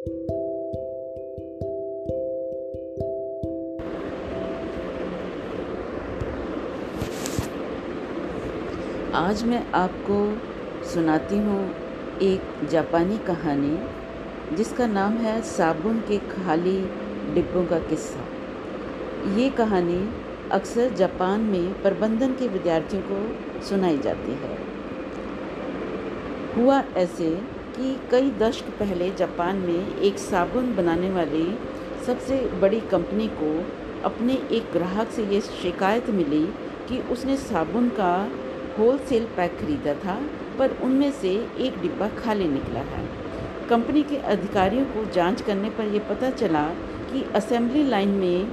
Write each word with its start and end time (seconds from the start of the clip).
आज 0.00 0.06
मैं 9.44 9.70
आपको 9.70 10.38
सुनाती 10.88 11.38
हूँ 11.38 11.74
एक 12.22 12.68
जापानी 12.70 13.18
कहानी, 13.18 13.78
जिसका 14.56 14.86
नाम 14.86 15.12
है 15.12 15.42
साबुन 15.42 16.00
के 16.00 16.18
खाली 16.18 16.80
डिब्बों 17.34 17.66
का 17.66 17.78
किस्सा। 17.78 18.20
ये 19.36 19.50
कहानी 19.50 20.10
अक्सर 20.52 20.90
जापान 20.90 21.40
में 21.40 21.82
प्रबंधन 21.82 22.32
के 22.32 22.48
विद्यार्थियों 22.48 23.02
को 23.02 23.36
सुनाई 23.62 23.98
जाती 23.98 24.32
है। 24.32 24.58
हुआ 26.56 26.82
ऐसे 26.96 27.59
कि 27.80 27.94
कई 28.10 28.30
दशक 28.30 28.64
पहले 28.78 29.10
जापान 29.10 29.56
में 29.56 29.98
एक 29.98 30.18
साबुन 30.18 30.74
बनाने 30.76 31.10
वाली 31.10 31.44
सबसे 32.06 32.36
बड़ी 32.60 32.80
कंपनी 32.80 33.28
को 33.28 33.52
अपने 34.04 34.32
एक 34.52 34.72
ग्राहक 34.72 35.10
से 35.10 35.24
ये 35.24 35.40
शिकायत 35.40 36.10
मिली 36.10 36.42
कि 36.88 36.98
उसने 37.12 37.36
साबुन 37.36 37.88
का 37.88 38.10
होलसेल 38.78 39.24
पैक 39.36 39.56
खरीदा 39.58 39.94
था, 39.94 40.20
पर 40.58 40.76
उनमें 40.82 41.10
से 41.12 41.30
एक 41.60 41.80
डिब्बा 41.82 42.08
खाली 42.08 42.48
निकला 42.48 42.80
है। 42.80 43.06
कंपनी 43.70 44.02
के 44.02 44.16
अधिकारियों 44.16 44.84
को 44.84 45.04
जाँच 45.10 45.42
करने 45.42 45.70
पर 45.70 45.84
यह 45.84 46.08
पता 46.08 46.30
चला 46.30 46.68
कि 47.12 47.22
असेंबली 47.34 47.84
लाइन 47.84 48.08
में 48.08 48.52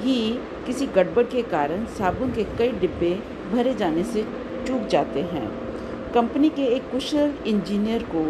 ही 0.00 0.20
किसी 0.66 0.86
गड़बड़ 0.86 1.26
के 1.26 1.42
कारण 1.42 1.84
साबुन 1.98 2.32
के 2.32 2.44
कई 2.58 2.72
डिब्बे 2.72 3.14
भरे 3.52 3.74
जाने 3.74 4.04
से 4.04 4.26
चूक 4.66 4.86
जाते 4.88 5.22
हैं। 5.22 5.48
कंपनी 6.14 6.48
के 6.50 6.64
एक 6.66 6.90
कुशल 6.90 7.32
इंजीनियर 7.46 8.02
को 8.14 8.22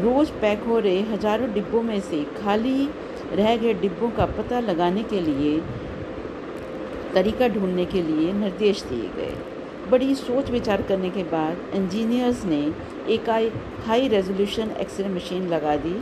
रोज़ 0.00 0.30
पैक 0.40 0.62
हो 0.62 0.78
रहे 0.78 1.00
हज़ारों 1.02 1.52
डिब्बों 1.52 1.82
में 1.82 2.00
से 2.00 2.22
खाली 2.34 2.88
रह 3.32 3.56
गए 3.56 3.72
डिब्बों 3.74 4.10
का 4.10 4.26
पता 4.26 4.60
लगाने 4.60 5.02
के 5.02 5.20
लिए, 5.20 5.58
तरीका 7.14 7.48
ढूँढने 7.48 7.84
के 7.84 8.02
लिए 8.02 8.32
निर्देश 8.32 8.82
दिए 8.82 9.08
गए। 9.16 9.34
बड़ी 9.90 10.14
सोच 10.14 10.50
विचार 10.50 10.82
करने 10.82 11.10
के 11.10 11.22
बाद 11.24 11.74
इंजीनियर्स 11.74 12.44
ने 12.44 12.60
एक 13.14 13.28
आई 13.30 13.50
high 13.86 14.08
resolution 14.08 14.70
X ray 14.80 15.08
machine 15.08 15.48
लगा 15.48 15.76
दी, 15.76 15.94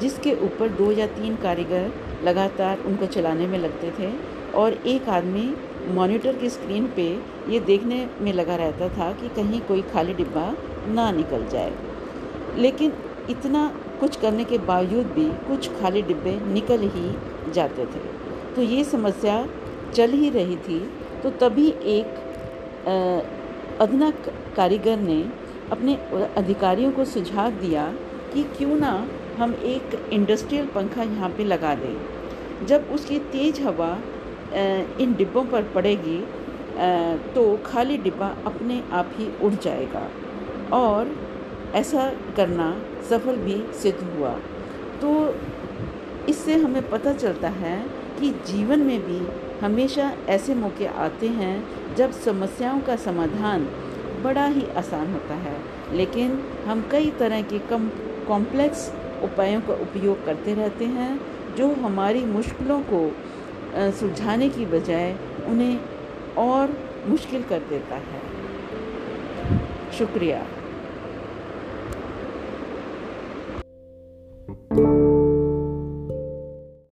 जिसके 0.00 0.34
ऊपर 0.44 0.68
दो 0.78 0.90
या 0.92 1.06
तीन 1.16 1.36
कारीगर 1.36 1.90
लगातार 2.24 2.84
उनको 2.86 3.06
चलाने 3.08 3.46
में 3.46 3.58
लगते 3.58 3.90
थे 3.98 4.12
और 4.52 4.72
एक 4.86 5.08
आदमी 5.08 5.46
मॉनिटर 5.88 6.36
की 6.36 6.48
स्क्रीन 6.50 6.86
पे 6.96 7.06
ये 7.48 7.60
देखने 7.60 8.08
में 8.20 8.32
लगा 8.32 8.56
रहता 8.56 8.88
था 8.88 9.12
कि 9.12 9.28
कहीं 9.28 9.60
कोई 9.60 9.82
खाली 9.82 10.14
डिब्बा 10.14 10.54
ना 10.88 11.10
निकल 11.10 11.46
जाए। 11.46 11.72
लेकिन 12.58 12.92
इतना 13.30 13.66
कुछ 14.00 14.16
करने 14.16 14.44
के 14.44 14.58
बावजूद 14.58 15.06
भी 15.06 15.24
कुछ 15.48 15.70
खाली 15.80 16.02
डिब्बे 16.02 16.38
निकल 16.52 16.88
ही 16.88 17.10
जाते 17.52 17.86
थे। 17.86 18.00
तो 18.54 18.62
ये 18.62 18.84
समस्या 18.84 19.46
चल 19.94 20.10
ही 20.10 20.30
रही 20.30 20.56
थी। 20.56 20.78
तो 21.22 21.30
तभी 21.30 21.68
एक 21.68 22.18
अदना 23.80 24.10
कारीगर 24.56 24.96
ने 24.96 25.20
अपने 25.72 25.94
अधिकारियों 26.36 26.92
को 26.92 27.04
सुझाव 27.04 27.50
दिया 27.50 27.86
कि 28.34 28.42
क्यों 28.56 28.76
ना 28.76 28.92
हम 29.38 29.54
एक 29.54 30.08
इंडस्ट्रियल 30.12 30.66
पंखा 30.66 31.02
यहाँ 31.02 31.28
पे 31.30 31.44
लगा 31.44 31.74
दें। 31.74 32.66
जब 32.66 32.90
उसकी 32.92 33.18
तेज़ 33.32 33.60
हवा 33.62 33.98
इन 34.52 35.14
डिब्बों 35.14 35.44
पर 35.44 35.62
पड़ेगी 35.74 36.18
तो 37.34 37.56
खाली 37.66 37.96
डिब्बा 37.98 38.28
अपने 38.46 38.82
आप 38.92 39.10
ही 39.14 39.28
उड़ 39.42 39.52
जाएगा। 39.54 40.08
और 40.76 41.14
ऐसा 41.74 42.10
करना 42.36 42.70
सफल 43.10 43.36
भी 43.38 43.62
सिद्ध 43.74 43.98
हुआ। 44.00 44.30
तो 45.00 45.10
इससे 46.28 46.54
हमें 46.56 46.88
पता 46.90 47.12
चलता 47.14 47.48
है 47.48 47.76
कि 48.20 48.30
जीवन 48.46 48.80
में 48.80 49.00
भी 49.02 49.20
हमेशा 49.60 50.12
ऐसे 50.28 50.54
मौके 50.54 50.86
आते 50.86 51.28
हैं 51.30 51.94
जब 51.96 52.12
समस्याओं 52.20 52.80
का 52.80 52.96
समाधान 52.98 53.68
बड़ा 54.22 54.46
ही 54.46 54.66
आसान 54.76 55.12
होता 55.12 55.34
है। 55.36 55.56
लेकिन 55.92 56.38
हम 56.66 56.84
कई 56.90 57.10
तरह 57.10 57.42
के 57.42 57.58
कम, 57.58 57.88
कॉम्प्लेक्स 58.28 58.90
उपायों 59.24 59.60
का 59.60 59.74
उपयोग 59.82 60.24
करते 60.24 60.54
रहते 60.54 60.84
हैं 60.86 61.20
जो 61.56 61.72
हमारी 61.76 62.24
मुश्किलों 62.26 62.80
को 62.82 63.00
सुलझाने 63.76 64.48
की 64.48 64.66
बजाय 64.66 65.12
उन्हें 65.46 65.80
और 66.38 66.76
मुश्किल 67.06 67.42
कर 67.42 67.58
देता 67.58 67.96
है। 67.96 68.22
शुक्रिया। 69.98 70.46